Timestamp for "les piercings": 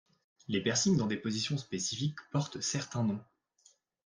0.47-0.97